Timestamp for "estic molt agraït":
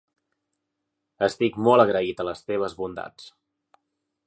1.27-2.23